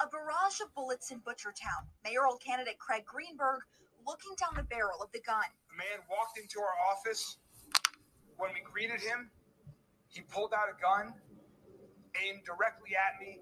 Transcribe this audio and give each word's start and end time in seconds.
A 0.00 0.06
barrage 0.06 0.60
of 0.62 0.72
bullets 0.74 1.10
in 1.10 1.18
Butchertown. 1.20 1.82
Mayoral 2.04 2.36
candidate 2.36 2.78
Craig 2.78 3.04
Greenberg 3.04 3.62
looking 4.06 4.30
down 4.38 4.54
the 4.54 4.62
barrel 4.62 5.02
of 5.02 5.10
the 5.12 5.20
gun. 5.20 5.44
A 5.74 5.76
man 5.76 6.06
walked 6.08 6.38
into 6.38 6.60
our 6.60 6.74
office. 6.90 7.38
When 8.36 8.50
we 8.54 8.60
greeted 8.60 9.00
him, 9.00 9.30
he 10.08 10.20
pulled 10.20 10.52
out 10.54 10.68
a 10.70 10.80
gun, 10.80 11.14
aimed 12.14 12.44
directly 12.44 12.94
at 12.94 13.20
me, 13.20 13.40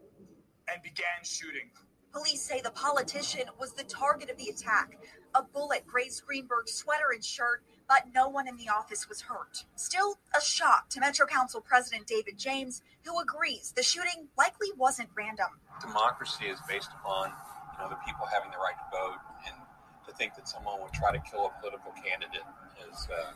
and 0.72 0.82
began 0.82 1.22
shooting. 1.22 1.70
Police 2.10 2.40
say 2.40 2.62
the 2.62 2.70
politician 2.70 3.42
was 3.60 3.72
the 3.72 3.84
target 3.84 4.30
of 4.30 4.38
the 4.38 4.48
attack. 4.48 4.96
A 5.34 5.42
bullet 5.42 5.86
grazed 5.86 6.24
Greenberg's 6.24 6.72
sweater 6.72 7.12
and 7.12 7.22
shirt, 7.22 7.62
but 7.88 8.04
no 8.14 8.28
one 8.28 8.48
in 8.48 8.56
the 8.56 8.68
office 8.68 9.08
was 9.08 9.22
hurt. 9.22 9.64
Still, 9.76 10.18
a 10.36 10.40
shock 10.40 10.88
to 10.90 11.00
Metro 11.00 11.26
Council 11.26 11.60
President 11.60 12.06
David 12.06 12.38
James, 12.38 12.82
who 13.04 13.18
agrees 13.20 13.72
the 13.76 13.82
shooting 13.82 14.28
likely 14.36 14.68
wasn't 14.76 15.08
random. 15.16 15.60
Democracy 15.80 16.46
is 16.46 16.58
based 16.68 16.90
upon 17.00 17.30
you 17.30 17.78
know 17.78 17.88
the 17.88 17.98
people 18.06 18.26
having 18.26 18.50
the 18.50 18.58
right 18.58 18.76
to 18.78 18.96
vote, 18.96 19.18
and 19.46 19.56
to 20.06 20.14
think 20.14 20.34
that 20.34 20.48
someone 20.48 20.80
would 20.80 20.92
try 20.92 21.12
to 21.12 21.22
kill 21.30 21.46
a 21.46 21.60
political 21.60 21.92
candidate 21.92 22.46
is 22.90 23.08
uh, 23.10 23.32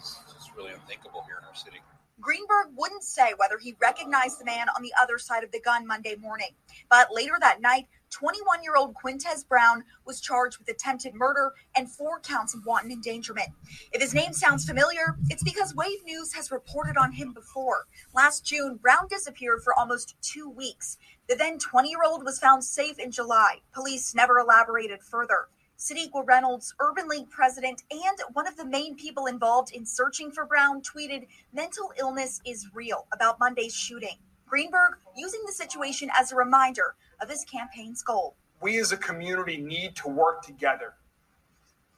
is 0.00 0.18
just 0.32 0.54
really 0.56 0.72
unthinkable 0.72 1.22
here 1.26 1.36
in 1.38 1.44
our 1.44 1.54
city. 1.54 1.78
Greenberg 2.20 2.68
wouldn't 2.76 3.02
say 3.02 3.34
whether 3.36 3.58
he 3.58 3.76
recognized 3.80 4.40
the 4.40 4.44
man 4.44 4.68
on 4.76 4.82
the 4.82 4.92
other 5.00 5.18
side 5.18 5.42
of 5.44 5.50
the 5.50 5.60
gun 5.60 5.86
Monday 5.86 6.14
morning. 6.16 6.50
But 6.88 7.12
later 7.12 7.34
that 7.40 7.60
night, 7.60 7.86
21 8.10 8.62
year 8.62 8.76
old 8.76 8.94
Quintez 8.94 9.46
Brown 9.48 9.82
was 10.06 10.20
charged 10.20 10.58
with 10.58 10.68
attempted 10.68 11.14
murder 11.14 11.52
and 11.76 11.90
four 11.90 12.20
counts 12.20 12.54
of 12.54 12.64
wanton 12.64 12.92
endangerment. 12.92 13.48
If 13.92 14.00
his 14.00 14.14
name 14.14 14.32
sounds 14.32 14.64
familiar, 14.64 15.18
it's 15.28 15.42
because 15.42 15.74
Wave 15.74 16.04
News 16.04 16.32
has 16.34 16.52
reported 16.52 16.96
on 16.96 17.10
him 17.10 17.32
before. 17.32 17.86
Last 18.14 18.44
June, 18.44 18.76
Brown 18.76 19.08
disappeared 19.08 19.62
for 19.64 19.74
almost 19.74 20.14
two 20.22 20.48
weeks. 20.48 20.96
The 21.28 21.34
then 21.34 21.58
20 21.58 21.88
year 21.88 22.04
old 22.06 22.24
was 22.24 22.38
found 22.38 22.62
safe 22.62 23.00
in 23.00 23.10
July. 23.10 23.60
Police 23.72 24.14
never 24.14 24.38
elaborated 24.38 25.02
further. 25.02 25.48
Sadiqa 25.84 26.26
Reynolds, 26.26 26.74
Urban 26.80 27.08
League 27.08 27.28
president 27.28 27.82
and 27.90 28.18
one 28.32 28.46
of 28.46 28.56
the 28.56 28.64
main 28.64 28.96
people 28.96 29.26
involved 29.26 29.70
in 29.70 29.84
searching 29.84 30.30
for 30.30 30.46
Brown, 30.46 30.80
tweeted, 30.80 31.26
Mental 31.52 31.92
illness 31.98 32.40
is 32.46 32.70
real 32.72 33.06
about 33.12 33.38
Monday's 33.38 33.74
shooting. 33.74 34.16
Greenberg 34.48 34.94
using 35.14 35.42
the 35.44 35.52
situation 35.52 36.08
as 36.18 36.32
a 36.32 36.36
reminder 36.36 36.94
of 37.20 37.28
his 37.28 37.44
campaign's 37.44 38.02
goal. 38.02 38.34
We 38.62 38.80
as 38.80 38.92
a 38.92 38.96
community 38.96 39.58
need 39.58 39.94
to 39.96 40.08
work 40.08 40.40
together. 40.40 40.94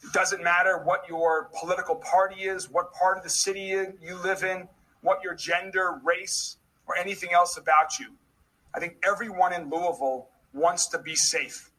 It 0.02 0.12
doesn't 0.12 0.42
matter 0.42 0.82
what 0.82 1.08
your 1.08 1.48
political 1.56 1.94
party 1.94 2.42
is, 2.42 2.68
what 2.68 2.92
part 2.92 3.18
of 3.18 3.22
the 3.22 3.30
city 3.30 3.72
you 4.02 4.20
live 4.20 4.42
in, 4.42 4.66
what 5.02 5.22
your 5.22 5.34
gender, 5.36 6.00
race, 6.02 6.56
or 6.88 6.96
anything 6.96 7.32
else 7.32 7.56
about 7.56 8.00
you. 8.00 8.06
I 8.74 8.80
think 8.80 8.96
everyone 9.08 9.52
in 9.52 9.70
Louisville 9.70 10.26
wants 10.52 10.88
to 10.88 10.98
be 10.98 11.14
safe. 11.14 11.70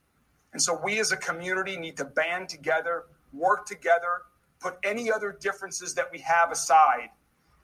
And 0.58 0.62
so 0.64 0.82
we 0.84 1.00
as 1.00 1.12
a 1.12 1.18
community 1.18 1.78
need 1.78 1.98
to 1.98 2.04
band 2.04 2.50
together, 2.50 3.04
work 3.32 3.68
together, 3.68 4.24
put 4.60 4.74
any 4.84 5.12
other 5.12 5.38
differences 5.40 5.94
that 5.94 6.12
we 6.12 6.18
have 6.22 6.52
aside 6.52 7.10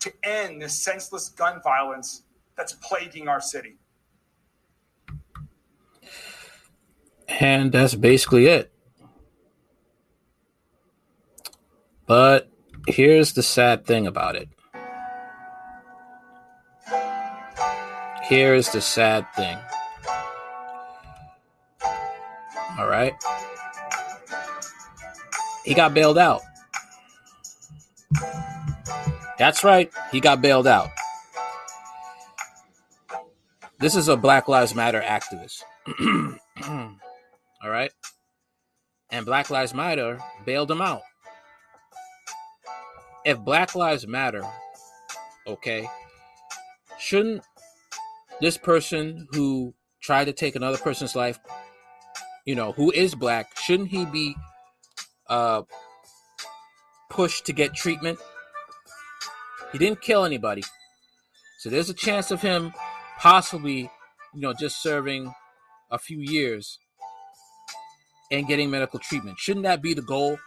to 0.02 0.14
end 0.22 0.62
this 0.62 0.80
senseless 0.80 1.30
gun 1.30 1.60
violence 1.64 2.22
that's 2.56 2.74
plaguing 2.74 3.28
our 3.28 3.42
city. 3.42 3.80
And 7.28 7.72
that's 7.72 7.96
basically 7.96 8.46
it. 8.46 8.72
But 12.06 12.48
here's 12.88 13.34
the 13.34 13.42
sad 13.42 13.88
thing 13.88 14.06
about 14.06 14.36
it. 14.36 14.50
Here 18.30 18.54
is 18.54 18.72
the 18.72 18.82
sad 18.82 19.26
thing. 19.36 19.58
All 22.78 22.88
right. 22.88 23.14
He 25.66 25.74
got 25.74 25.94
bailed 25.94 26.18
out. 26.18 26.42
That's 29.38 29.64
right. 29.64 29.92
He 30.12 30.20
got 30.20 30.42
bailed 30.42 30.68
out. 30.68 30.90
This 33.80 33.96
is 33.96 34.08
a 34.08 34.16
Black 34.16 34.48
Lives 34.48 34.76
Matter 34.76 35.02
activist. 35.02 35.64
All 37.64 37.70
right. 37.70 37.92
And 39.10 39.26
Black 39.26 39.50
Lives 39.50 39.74
Matter 39.74 40.20
bailed 40.46 40.72
him 40.72 40.82
out. 40.82 41.02
If 43.26 43.40
Black 43.40 43.76
Lives 43.76 44.08
Matter, 44.08 44.44
okay, 45.48 45.90
shouldn't 47.00 47.44
this 48.42 48.58
person 48.58 49.28
who 49.32 49.74
tried 50.02 50.26
to 50.26 50.34
take 50.34 50.56
another 50.56 50.78
person's 50.78 51.16
life 51.16 51.40
you 52.46 52.56
know, 52.56 52.72
who 52.74 52.92
is 52.92 53.16
black, 53.16 53.58
shouldn't 53.58 53.90
he 53.90 54.06
be 54.06 54.36
uh, 55.30 55.64
pushed 57.10 57.46
to 57.46 57.54
get 57.54 57.74
treatment? 57.74 58.20
He 59.72 59.78
didn't 59.78 60.02
kill 60.02 60.26
anybody. 60.26 60.64
So 61.60 61.70
there's 61.70 61.90
a 61.90 61.94
chance 61.94 62.32
of 62.32 62.42
him 62.42 62.74
possibly, 63.20 63.90
you 64.34 64.42
know, 64.42 64.54
just 64.54 64.82
serving 64.82 65.34
a 65.90 65.98
few 65.98 66.20
years 66.20 66.80
and 68.32 68.48
getting 68.48 68.70
medical 68.70 69.00
treatment. 69.00 69.38
Shouldn't 69.40 69.64
that 69.64 69.82
be 69.82 69.94
the 69.94 70.02
goal? 70.02 70.38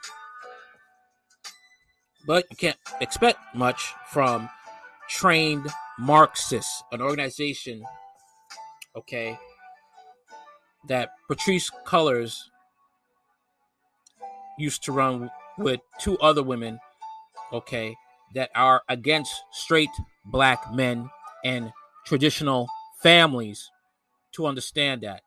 But 2.26 2.44
you 2.50 2.56
can't 2.56 2.76
expect 3.00 3.38
much 3.54 3.94
from 4.10 4.50
trained 5.08 5.66
Marxists, 5.98 6.82
an 6.92 7.00
organization, 7.00 7.82
okay, 8.96 9.38
that 10.88 11.10
Patrisse 11.28 11.70
Cullors 11.84 12.36
used 14.58 14.84
to 14.84 14.92
run 14.92 15.30
with 15.58 15.80
two 16.00 16.18
other 16.18 16.42
women, 16.42 16.78
okay, 17.52 17.94
that 18.34 18.50
are 18.54 18.82
against 18.88 19.42
straight 19.52 19.90
black 20.24 20.72
men 20.72 21.10
and 21.44 21.72
traditional 22.04 22.68
families 23.02 23.70
to 24.32 24.46
understand 24.46 25.02
that. 25.02 25.22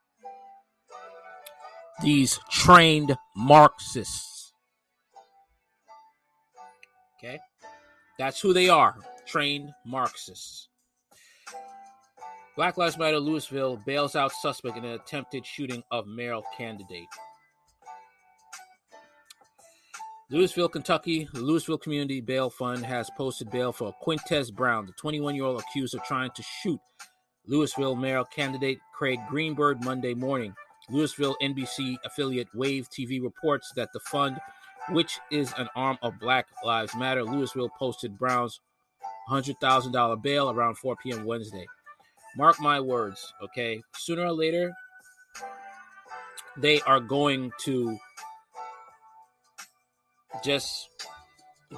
These 2.01 2.39
trained 2.49 3.15
Marxists. 3.35 4.53
Okay? 7.17 7.39
That's 8.17 8.39
who 8.39 8.53
they 8.53 8.69
are 8.69 8.95
trained 9.25 9.71
Marxists. 9.85 10.68
Black 12.59 12.77
Lives 12.77 12.97
Matter 12.97 13.21
Louisville 13.21 13.77
bails 13.85 14.17
out 14.17 14.33
suspect 14.33 14.75
in 14.75 14.83
an 14.83 14.91
attempted 14.91 15.45
shooting 15.45 15.81
of 15.91 16.07
mayoral 16.07 16.43
candidate. 16.57 17.07
Louisville, 20.29 20.67
Kentucky, 20.67 21.29
the 21.31 21.39
Louisville 21.39 21.77
Community 21.77 22.19
Bail 22.19 22.49
Fund 22.49 22.85
has 22.85 23.09
posted 23.15 23.49
bail 23.49 23.71
for 23.71 23.95
Quintez 24.05 24.53
Brown, 24.53 24.85
the 24.85 24.91
21 24.91 25.35
year 25.35 25.45
old 25.45 25.61
accused 25.61 25.95
of 25.95 26.03
trying 26.03 26.31
to 26.31 26.43
shoot 26.43 26.81
Louisville 27.47 27.95
mayoral 27.95 28.25
candidate 28.25 28.79
Craig 28.93 29.19
Greenberg 29.29 29.81
Monday 29.85 30.13
morning. 30.13 30.53
Louisville 30.89 31.37
NBC 31.41 31.95
affiliate 32.03 32.49
Wave 32.53 32.89
TV 32.89 33.23
reports 33.23 33.71
that 33.77 33.87
the 33.93 34.01
fund, 34.01 34.37
which 34.89 35.17
is 35.31 35.53
an 35.57 35.69
arm 35.77 35.97
of 36.01 36.19
Black 36.19 36.47
Lives 36.65 36.93
Matter, 36.93 37.23
Louisville 37.23 37.71
posted 37.79 38.17
Brown's 38.17 38.59
$100,000 39.29 40.21
bail 40.21 40.49
around 40.49 40.75
4 40.75 40.97
p.m. 41.01 41.23
Wednesday. 41.23 41.65
Mark 42.37 42.59
my 42.59 42.79
words, 42.79 43.33
okay? 43.41 43.81
Sooner 43.95 44.25
or 44.25 44.31
later, 44.31 44.73
they 46.57 46.81
are 46.81 46.99
going 46.99 47.51
to 47.61 47.97
just 50.43 50.89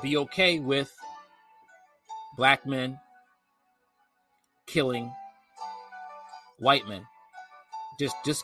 be 0.01 0.17
okay 0.17 0.59
with 0.59 0.93
black 2.37 2.65
men 2.65 2.99
killing 4.67 5.11
white 6.59 6.87
men. 6.87 7.05
Just 7.99 8.15
just 8.25 8.43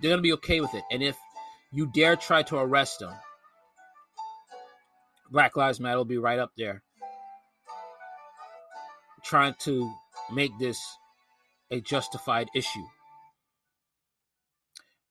they're 0.00 0.10
gonna 0.10 0.22
be 0.22 0.32
okay 0.34 0.60
with 0.60 0.74
it. 0.74 0.84
And 0.90 1.02
if 1.02 1.16
you 1.72 1.90
dare 1.92 2.16
try 2.16 2.42
to 2.44 2.56
arrest 2.56 3.00
them, 3.00 3.12
Black 5.30 5.56
Lives 5.56 5.80
Matter 5.80 5.96
will 5.96 6.04
be 6.04 6.18
right 6.18 6.38
up 6.38 6.52
there 6.56 6.82
trying 9.22 9.54
to 9.60 9.92
make 10.32 10.50
this 10.58 10.80
a 11.70 11.80
justified 11.80 12.48
issue. 12.54 12.86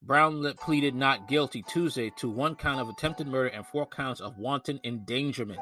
Brown 0.01 0.53
pleaded 0.59 0.95
not 0.95 1.27
guilty 1.27 1.61
Tuesday 1.61 2.11
to 2.17 2.29
one 2.29 2.55
count 2.55 2.79
of 2.79 2.89
attempted 2.89 3.27
murder 3.27 3.49
and 3.49 3.65
four 3.65 3.85
counts 3.85 4.21
of 4.21 4.37
wanton 4.37 4.79
endangerment. 4.83 5.59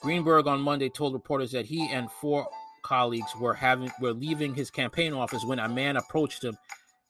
Greenberg 0.00 0.46
on 0.46 0.60
Monday 0.60 0.88
told 0.88 1.12
reporters 1.12 1.52
that 1.52 1.66
he 1.66 1.88
and 1.88 2.10
four 2.10 2.48
colleagues 2.82 3.36
were 3.38 3.54
having 3.54 3.90
were 4.00 4.12
leaving 4.12 4.54
his 4.54 4.70
campaign 4.70 5.12
office 5.12 5.44
when 5.44 5.58
a 5.58 5.68
man 5.68 5.96
approached 5.96 6.42
him 6.42 6.56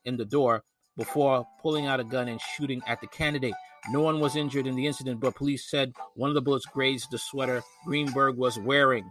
in 0.04 0.16
the 0.16 0.24
door 0.24 0.64
before 0.96 1.46
pulling 1.62 1.86
out 1.86 2.00
a 2.00 2.04
gun 2.04 2.28
and 2.28 2.40
shooting 2.40 2.82
at 2.86 3.00
the 3.00 3.06
candidate. 3.06 3.54
No 3.90 4.00
one 4.00 4.20
was 4.20 4.36
injured 4.36 4.66
in 4.66 4.74
the 4.74 4.86
incident, 4.86 5.20
but 5.20 5.36
police 5.36 5.70
said 5.70 5.92
one 6.14 6.28
of 6.28 6.34
the 6.34 6.42
bullets 6.42 6.66
grazed 6.66 7.10
the 7.10 7.18
sweater 7.18 7.62
Greenberg 7.86 8.36
was 8.36 8.58
wearing. 8.58 9.10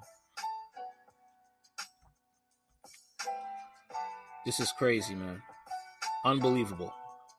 This 4.50 4.60
is 4.60 4.72
crazy, 4.72 5.14
man. 5.14 5.44
Unbelievable. 6.26 6.92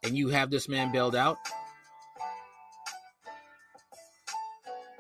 And 0.05 0.17
you 0.17 0.29
have 0.29 0.49
this 0.49 0.69
man 0.69 0.93
bailed 0.93 1.17
out? 1.17 1.39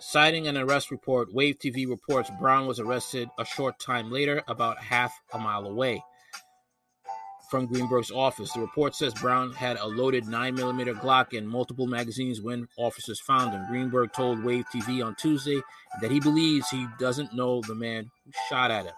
Citing 0.01 0.49
an 0.49 0.57
arrest 0.57 0.91
report, 0.91 1.33
Wave 1.33 1.61
TV 1.61 1.89
reports 1.89 2.29
Brown 2.41 2.67
was 2.67 2.81
arrested 2.81 3.29
a 3.39 3.45
short 3.45 3.79
time 3.79 4.11
later, 4.11 4.43
about 4.49 4.83
half 4.83 5.13
a 5.33 5.39
mile 5.39 5.67
away 5.67 6.03
from 7.49 7.67
Greenberg's 7.67 8.11
office. 8.11 8.53
The 8.55 8.61
report 8.61 8.97
says 8.97 9.15
Brown 9.15 9.53
had 9.53 9.77
a 9.77 9.87
loaded 9.87 10.25
9mm 10.25 11.01
Glock 11.01 11.39
and 11.39 11.49
multiple 11.49 11.87
magazines 11.87 12.41
when 12.41 12.67
officers 12.77 13.21
found 13.21 13.53
him. 13.53 13.69
Greenberg 13.69 14.13
told 14.13 14.43
Wave 14.43 14.65
TV 14.75 15.07
on 15.07 15.15
Tuesday 15.15 15.61
that 16.03 16.11
he 16.11 16.19
believes 16.19 16.69
he 16.71 16.89
doesn't 16.99 17.35
know 17.35 17.61
the 17.69 17.77
man 17.77 18.11
who 18.25 18.33
shot 18.49 18.73
at 18.73 18.87
him. 18.87 18.95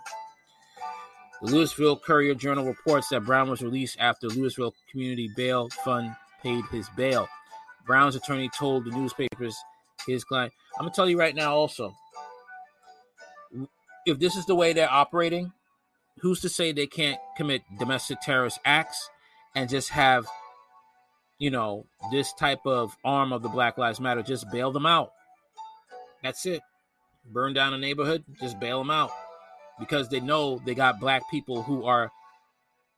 The 1.42 1.50
Louisville 1.50 1.96
Courier 1.96 2.34
Journal 2.34 2.64
reports 2.64 3.08
that 3.08 3.24
Brown 3.24 3.50
was 3.50 3.62
released 3.62 3.96
after 3.98 4.28
Louisville 4.28 4.74
Community 4.92 5.28
Bail 5.34 5.68
Fund 5.84 6.14
paid 6.40 6.64
his 6.70 6.88
bail. 6.96 7.28
Brown's 7.84 8.14
attorney 8.14 8.48
told 8.56 8.84
the 8.84 8.92
newspapers 8.92 9.56
his 10.06 10.22
client. 10.22 10.52
I'm 10.78 10.84
gonna 10.84 10.94
tell 10.94 11.10
you 11.10 11.18
right 11.18 11.34
now, 11.34 11.52
also, 11.52 11.96
if 14.06 14.20
this 14.20 14.36
is 14.36 14.46
the 14.46 14.54
way 14.54 14.72
they're 14.72 14.90
operating, 14.90 15.52
who's 16.20 16.40
to 16.42 16.48
say 16.48 16.70
they 16.70 16.86
can't 16.86 17.18
commit 17.36 17.62
domestic 17.76 18.20
terrorist 18.20 18.60
acts 18.64 19.10
and 19.56 19.68
just 19.68 19.88
have, 19.88 20.28
you 21.38 21.50
know, 21.50 21.86
this 22.12 22.32
type 22.34 22.64
of 22.66 22.96
arm 23.04 23.32
of 23.32 23.42
the 23.42 23.48
Black 23.48 23.78
Lives 23.78 23.98
Matter 23.98 24.22
just 24.22 24.48
bail 24.52 24.70
them 24.70 24.86
out? 24.86 25.10
That's 26.22 26.46
it. 26.46 26.62
Burn 27.24 27.52
down 27.52 27.74
a 27.74 27.78
neighborhood, 27.78 28.22
just 28.40 28.60
bail 28.60 28.78
them 28.78 28.92
out 28.92 29.10
because 29.82 30.08
they 30.08 30.20
know 30.20 30.61
they 30.64 30.76
got 30.76 31.00
black 31.00 31.29
people 31.29 31.61
who 31.61 31.84
are, 31.84 32.12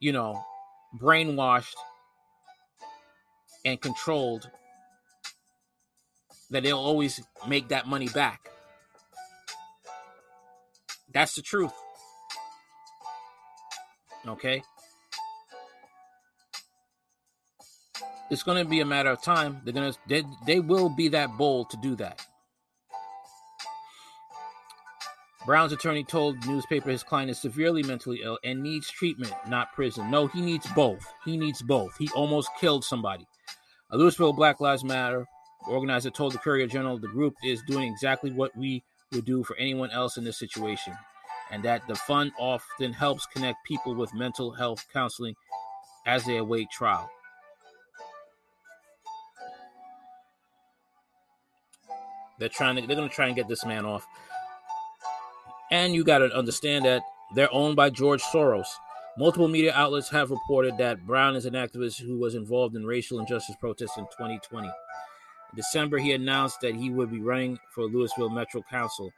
you 0.01 0.13
know, 0.13 0.39
brainwashed 1.01 1.75
and 3.65 3.81
controlled 3.81 4.51
that 6.51 6.63
they'll 6.63 6.79
always 6.79 7.23
make 7.49 7.69
that 7.69 7.87
money 7.87 8.09
back. 8.09 8.51
That's 11.15 11.35
the 11.35 11.41
truth. 11.41 11.73
Okay? 14.29 14.63
It's 18.31 18.43
going 18.43 18.63
to 18.63 18.69
be 18.69 18.81
a 18.81 18.85
matter 18.85 19.09
of 19.09 19.23
time. 19.23 19.63
They're 19.65 19.73
going 19.73 19.91
to 19.91 19.99
they, 20.07 20.25
they 20.47 20.61
will 20.61 20.91
be 20.91 21.09
that 21.09 21.39
bold 21.39 21.71
to 21.71 21.79
do 21.79 21.97
that. 21.97 22.27
Brown's 25.47 25.73
attorney 25.73 26.05
told 26.05 26.47
newspaper 26.47 26.91
his 26.91 27.03
client 27.03 27.31
is 27.31 27.39
severely 27.39 27.83
mentally 27.83 28.21
ill 28.23 28.39
and 28.45 28.63
needs 28.63 28.91
treatment, 28.91 29.33
not 29.47 29.75
prison. 29.75 30.11
No, 30.11 30.27
he 30.27 30.41
needs 30.41 30.67
both. 30.75 31.07
He 31.25 31.37
needs 31.37 31.61
both. 31.61 31.97
He 31.99 32.09
almost 32.15 32.49
killed 32.59 32.83
somebody. 32.83 33.27
A 33.91 33.99
Louisville 33.99 34.33
Black 34.33 34.61
Lives 34.61 34.85
Matter 34.85 35.27
organizer 35.69 36.11
told 36.11 36.33
the 36.33 36.39
Courier 36.39 36.67
Journal 36.67 36.99
the 36.99 37.09
group 37.09 37.35
is 37.45 37.63
doing 37.67 37.91
exactly 37.91 38.31
what 38.31 38.57
we 38.57 38.83
would 39.13 39.25
do 39.25 39.45
for 39.45 39.57
anyone 39.57 39.91
else 39.91 40.17
in 40.17 40.25
this 40.25 40.39
situation, 40.39 40.95
and 41.51 41.63
that 41.63 41.87
the 41.89 41.95
fund 41.95 42.33
often 42.39 42.93
helps 42.93 43.27
connect 43.27 43.65
people 43.67 43.95
with 43.95 44.15
mental 44.15 44.53
health 44.53 44.85
counseling 44.93 45.35
as 46.07 46.25
they 46.25 46.37
await 46.37 46.71
trial. 46.71 47.11
They're 52.39 52.49
trying 52.49 52.77
to 52.77 52.87
they're 52.87 52.97
gonna 52.97 53.09
try 53.09 53.27
and 53.27 53.37
get 53.37 53.49
this 53.49 53.65
man 53.65 53.85
off. 53.85 54.07
And 55.71 55.95
you 55.95 56.05
gotta 56.05 56.35
understand 56.37 56.85
that 56.85 57.03
they're 57.35 57.53
owned 57.53 57.77
by 57.77 57.91
George 57.91 58.23
Soros. 58.23 58.67
Multiple 59.17 59.49
media 59.49 59.73
outlets 59.75 60.11
have 60.11 60.31
reported 60.31 60.77
that 60.79 61.07
Brown 61.07 61.37
is 61.37 61.47
an 61.47 61.55
activist 61.55 62.01
who 62.01 62.19
was 62.19 62.35
involved 62.35 62.75
in 62.75 62.85
racial 62.85 63.21
injustice 63.21 63.57
protests 63.61 63.97
in 63.97 64.05
2020. 64.05 64.67
In 64.67 64.73
December, 65.55 65.99
he 65.99 66.13
announced 66.13 66.61
that 66.63 66.75
he 66.75 66.91
would 66.91 67.11
be 67.11 67.21
running 67.21 67.59
for 67.73 67.85
Louisville 67.85 68.31
Metro 68.31 68.63
Council. 68.69 69.13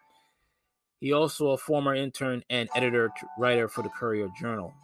He 1.01 1.13
also 1.13 1.51
a 1.51 1.59
former 1.59 1.95
intern 1.95 2.43
and 2.51 2.69
editor 2.75 3.11
writer 3.39 3.69
for 3.69 3.83
the 3.83 3.89
Courier 3.89 4.29
Journal. 4.39 4.75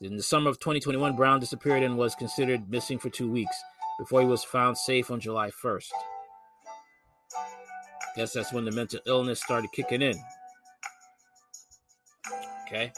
In 0.00 0.16
the 0.16 0.22
summer 0.22 0.48
of 0.48 0.58
2021, 0.58 1.14
Brown 1.14 1.40
disappeared 1.40 1.82
and 1.82 1.98
was 1.98 2.14
considered 2.14 2.70
missing 2.70 2.98
for 2.98 3.10
two 3.10 3.30
weeks 3.30 3.56
before 3.98 4.22
he 4.22 4.26
was 4.26 4.42
found 4.42 4.78
safe 4.78 5.10
on 5.10 5.20
July 5.20 5.50
1st. 5.50 5.90
Guess 8.16 8.32
that's 8.32 8.52
when 8.52 8.64
the 8.64 8.72
mental 8.72 9.00
illness 9.06 9.40
started 9.40 9.70
kicking 9.72 10.02
in. 10.02 10.14
Okay. 12.66 12.92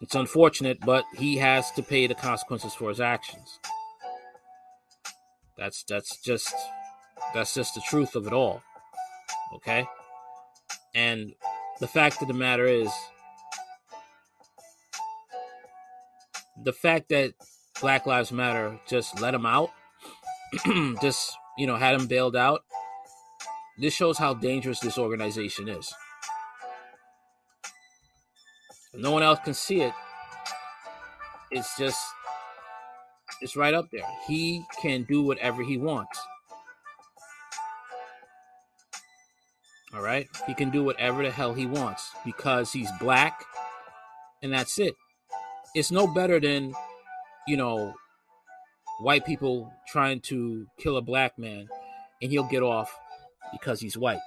It's 0.00 0.14
unfortunate, 0.16 0.78
but 0.80 1.04
he 1.16 1.36
has 1.36 1.70
to 1.72 1.82
pay 1.82 2.06
the 2.06 2.14
consequences 2.14 2.74
for 2.74 2.88
his 2.88 3.00
actions. 3.00 3.60
That's 5.56 5.84
that's 5.84 6.20
just 6.22 6.52
that's 7.34 7.54
just 7.54 7.74
the 7.74 7.82
truth 7.82 8.16
of 8.16 8.26
it 8.26 8.32
all. 8.32 8.62
Okay? 9.54 9.86
And 10.94 11.34
the 11.80 11.86
fact 11.86 12.20
of 12.20 12.28
the 12.28 12.34
matter 12.34 12.66
is 12.66 12.90
the 16.64 16.72
fact 16.72 17.08
that 17.10 17.34
Black 17.80 18.06
Lives 18.06 18.32
Matter 18.32 18.78
just 18.88 19.20
let 19.20 19.34
him 19.34 19.46
out, 19.46 19.70
just, 21.02 21.36
you 21.56 21.66
know, 21.66 21.76
had 21.76 21.94
him 21.94 22.06
bailed 22.06 22.36
out, 22.36 22.62
this 23.78 23.94
shows 23.94 24.18
how 24.18 24.34
dangerous 24.34 24.80
this 24.80 24.98
organization 24.98 25.68
is. 25.68 25.92
No 28.94 29.10
one 29.10 29.22
else 29.22 29.38
can 29.44 29.54
see 29.54 29.80
it. 29.80 29.94
It's 31.50 31.76
just, 31.78 32.00
it's 33.40 33.56
right 33.56 33.72
up 33.72 33.90
there. 33.90 34.06
He 34.26 34.64
can 34.80 35.04
do 35.04 35.22
whatever 35.22 35.62
he 35.62 35.78
wants. 35.78 36.20
All 39.94 40.02
right? 40.02 40.28
He 40.46 40.54
can 40.54 40.70
do 40.70 40.84
whatever 40.84 41.22
the 41.22 41.30
hell 41.30 41.54
he 41.54 41.66
wants 41.66 42.10
because 42.24 42.72
he's 42.72 42.90
black 43.00 43.44
and 44.42 44.52
that's 44.52 44.78
it. 44.78 44.94
It's 45.74 45.90
no 45.90 46.06
better 46.06 46.38
than, 46.40 46.74
you 47.46 47.56
know, 47.56 47.94
white 49.00 49.24
people 49.24 49.72
trying 49.88 50.20
to 50.20 50.66
kill 50.78 50.96
a 50.96 51.02
black 51.02 51.38
man 51.38 51.68
and 52.20 52.30
he'll 52.30 52.44
get 52.44 52.62
off 52.62 52.96
because 53.52 53.80
he's 53.80 53.96
white. 53.96 54.20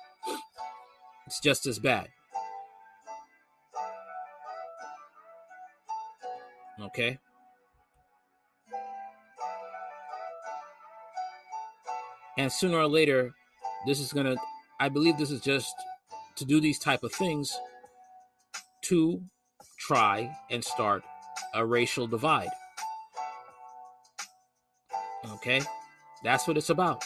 It's 1.27 1.39
just 1.39 1.65
as 1.65 1.79
bad. 1.79 2.09
Okay? 6.81 7.19
And 12.37 12.51
sooner 12.51 12.77
or 12.77 12.87
later, 12.87 13.33
this 13.87 13.99
is 13.99 14.11
going 14.11 14.25
to 14.25 14.37
I 14.79 14.89
believe 14.89 15.17
this 15.17 15.31
is 15.31 15.41
just 15.41 15.73
to 16.35 16.45
do 16.45 16.59
these 16.59 16.79
type 16.79 17.03
of 17.03 17.13
things 17.13 17.57
to 18.83 19.21
try 19.79 20.35
and 20.51 20.63
start 20.63 21.03
a 21.53 21.65
racial 21.65 22.07
divide. 22.07 22.49
Okay? 25.45 25.61
That's 26.23 26.47
what 26.47 26.57
it's 26.57 26.69
about. 26.69 27.03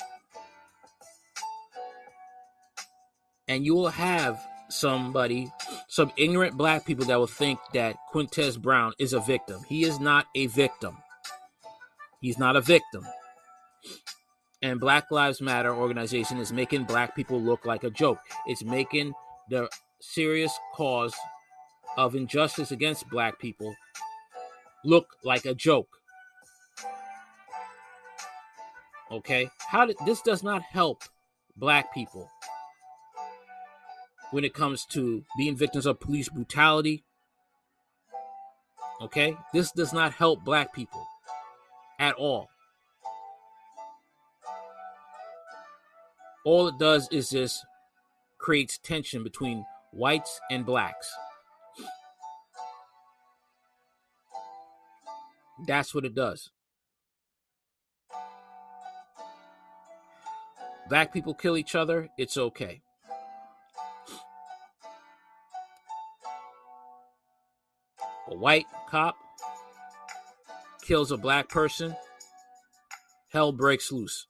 And 3.48 3.65
you 3.65 3.74
will 3.75 3.89
have 3.89 4.39
somebody, 4.69 5.51
some 5.88 6.12
ignorant 6.15 6.55
black 6.55 6.86
people 6.86 7.05
that 7.05 7.17
will 7.17 7.27
think 7.27 7.60
that 7.74 7.98
Quintez 8.13 8.62
Brown 8.62 8.93
is 9.00 9.13
a 9.13 9.19
victim. 9.19 9.62
He 9.67 9.84
is 9.84 10.00
not 10.00 10.27
a 10.36 10.48
victim. 10.48 10.98
He's 12.22 12.38
not 12.38 12.55
a 12.55 12.62
victim 12.62 13.05
and 14.62 14.79
Black 14.79 15.10
Lives 15.12 15.41
Matter 15.41 15.74
organization 15.74 16.38
is 16.38 16.51
making 16.51 16.84
black 16.84 17.15
people 17.15 17.41
look 17.41 17.65
like 17.65 17.84
a 17.84 17.89
joke. 17.89 18.19
It's 18.46 18.63
making 18.63 19.13
the 19.50 19.69
serious 20.01 20.58
cause 20.74 21.15
of 21.98 22.15
injustice 22.15 22.72
against 22.72 23.10
black 23.10 23.39
people 23.39 23.74
look 24.84 25.08
like 25.24 25.46
a 25.46 25.53
joke. 25.53 25.99
Okay? 29.11 29.49
How 29.69 29.85
did 29.85 29.97
this 30.05 30.21
does 30.21 30.43
not 30.43 30.61
help 30.61 31.03
black 31.55 31.93
people 31.93 32.29
when 34.31 34.43
it 34.43 34.53
comes 34.53 34.85
to 34.85 35.23
being 35.37 35.55
victims 35.55 35.85
of 35.85 35.99
police 35.99 36.29
brutality. 36.29 37.03
Okay? 39.01 39.35
This 39.53 39.71
does 39.71 39.91
not 39.91 40.13
help 40.13 40.43
black 40.45 40.73
people 40.73 41.05
at 41.99 42.13
all. 42.15 42.49
all 46.45 46.67
it 46.67 46.79
does 46.79 47.07
is 47.11 47.29
just 47.29 47.63
creates 48.39 48.79
tension 48.79 49.23
between 49.23 49.65
whites 49.91 50.39
and 50.49 50.65
blacks. 50.65 51.13
That's 55.67 55.93
what 55.93 56.05
it 56.05 56.15
does. 56.15 56.49
Black 60.89 61.13
people 61.13 61.34
kill 61.34 61.55
each 61.55 61.75
other, 61.75 62.10
it's 62.17 62.38
okay. 62.38 62.81
a 68.29 68.36
white 68.36 68.65
cop 68.88 69.17
kills 70.84 71.12
a 71.12 71.17
black 71.17 71.50
person, 71.50 71.96
hell 73.31 73.51
breaks 73.51 73.91
loose. 73.91 74.27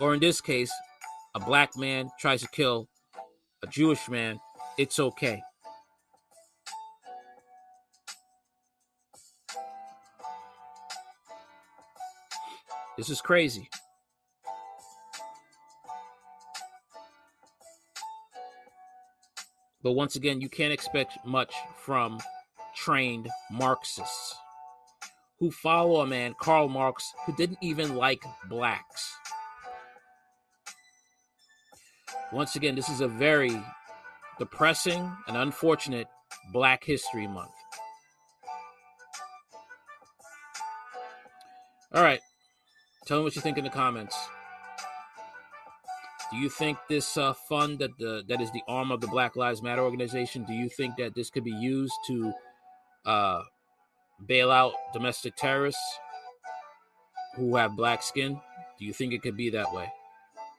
Or 0.00 0.14
in 0.14 0.20
this 0.20 0.40
case, 0.40 0.72
a 1.34 1.40
black 1.40 1.76
man 1.76 2.10
tries 2.18 2.42
to 2.42 2.48
kill 2.48 2.88
a 3.62 3.66
Jewish 3.66 4.08
man, 4.08 4.38
it's 4.78 4.98
okay. 4.98 5.42
This 12.96 13.10
is 13.10 13.20
crazy. 13.20 13.68
But 19.86 19.92
once 19.92 20.16
again, 20.16 20.40
you 20.40 20.48
can't 20.48 20.72
expect 20.72 21.16
much 21.24 21.54
from 21.76 22.18
trained 22.74 23.28
Marxists 23.52 24.34
who 25.38 25.52
follow 25.52 26.00
a 26.00 26.06
man, 26.08 26.34
Karl 26.40 26.68
Marx, 26.68 27.14
who 27.24 27.32
didn't 27.36 27.58
even 27.62 27.94
like 27.94 28.20
blacks. 28.48 29.14
Once 32.32 32.56
again, 32.56 32.74
this 32.74 32.88
is 32.88 33.00
a 33.00 33.06
very 33.06 33.62
depressing 34.40 35.08
and 35.28 35.36
unfortunate 35.36 36.08
Black 36.52 36.82
History 36.82 37.28
Month. 37.28 37.54
All 41.94 42.02
right. 42.02 42.20
Tell 43.06 43.18
me 43.18 43.22
what 43.22 43.36
you 43.36 43.40
think 43.40 43.56
in 43.56 43.62
the 43.62 43.70
comments. 43.70 44.16
Do 46.36 46.42
you 46.42 46.50
think 46.50 46.76
this 46.86 47.16
uh, 47.16 47.32
fund 47.32 47.78
that 47.78 47.96
the 47.98 48.22
that 48.28 48.42
is 48.42 48.50
the 48.50 48.62
arm 48.68 48.90
of 48.92 49.00
the 49.00 49.06
Black 49.06 49.36
Lives 49.36 49.62
Matter 49.62 49.80
organization? 49.80 50.44
Do 50.44 50.52
you 50.52 50.68
think 50.68 50.96
that 50.96 51.14
this 51.14 51.30
could 51.30 51.44
be 51.44 51.50
used 51.50 51.94
to 52.08 52.34
uh, 53.06 53.42
bail 54.26 54.50
out 54.50 54.74
domestic 54.92 55.34
terrorists 55.36 55.98
who 57.36 57.56
have 57.56 57.74
black 57.74 58.02
skin? 58.02 58.38
Do 58.78 58.84
you 58.84 58.92
think 58.92 59.14
it 59.14 59.22
could 59.22 59.34
be 59.38 59.48
that 59.48 59.72
way? 59.72 59.90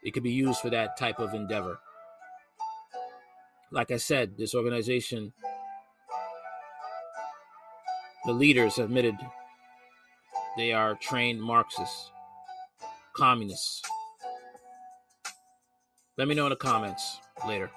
It 0.03 0.15
could 0.15 0.23
be 0.23 0.31
used 0.31 0.61
for 0.61 0.71
that 0.71 0.97
type 0.97 1.19
of 1.19 1.35
endeavor. 1.35 1.79
Like 3.71 3.91
I 3.91 3.97
said, 3.97 4.35
this 4.35 4.55
organization, 4.55 5.31
the 8.25 8.33
leaders 8.33 8.79
admitted 8.79 9.15
they 10.57 10.73
are 10.73 10.95
trained 10.95 11.39
Marxists, 11.39 12.09
communists. 13.13 13.83
Let 16.17 16.27
me 16.27 16.33
know 16.33 16.47
in 16.47 16.49
the 16.49 16.55
comments 16.55 17.19
later. 17.47 17.69